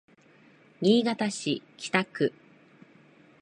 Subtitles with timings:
[0.81, 2.33] 新潟市北区